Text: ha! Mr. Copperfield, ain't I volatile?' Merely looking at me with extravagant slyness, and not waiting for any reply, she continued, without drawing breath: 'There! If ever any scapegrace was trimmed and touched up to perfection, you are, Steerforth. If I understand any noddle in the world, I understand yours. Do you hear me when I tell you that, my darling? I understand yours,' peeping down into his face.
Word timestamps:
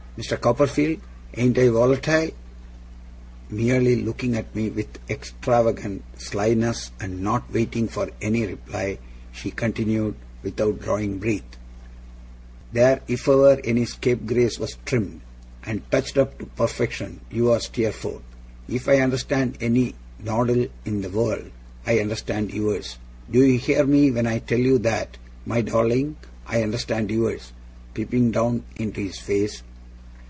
ha! 0.00 0.22
Mr. 0.22 0.38
Copperfield, 0.38 1.00
ain't 1.34 1.56
I 1.56 1.70
volatile?' 1.70 2.32
Merely 3.48 3.96
looking 4.02 4.36
at 4.36 4.54
me 4.54 4.68
with 4.68 4.98
extravagant 5.08 6.04
slyness, 6.18 6.90
and 7.00 7.22
not 7.22 7.50
waiting 7.50 7.88
for 7.88 8.10
any 8.20 8.44
reply, 8.44 8.98
she 9.32 9.50
continued, 9.50 10.14
without 10.42 10.78
drawing 10.82 11.16
breath: 11.18 11.56
'There! 12.74 13.00
If 13.08 13.26
ever 13.28 13.62
any 13.64 13.86
scapegrace 13.86 14.58
was 14.58 14.76
trimmed 14.84 15.22
and 15.64 15.90
touched 15.90 16.18
up 16.18 16.38
to 16.38 16.44
perfection, 16.44 17.20
you 17.30 17.50
are, 17.52 17.60
Steerforth. 17.60 18.20
If 18.68 18.88
I 18.90 18.98
understand 19.00 19.56
any 19.62 19.94
noddle 20.22 20.66
in 20.84 21.00
the 21.00 21.08
world, 21.08 21.50
I 21.86 21.98
understand 22.00 22.52
yours. 22.52 22.98
Do 23.30 23.42
you 23.42 23.58
hear 23.58 23.86
me 23.86 24.10
when 24.10 24.26
I 24.26 24.40
tell 24.40 24.60
you 24.60 24.76
that, 24.80 25.16
my 25.46 25.62
darling? 25.62 26.16
I 26.46 26.62
understand 26.62 27.10
yours,' 27.10 27.52
peeping 27.94 28.32
down 28.32 28.64
into 28.76 29.00
his 29.00 29.18
face. 29.18 29.62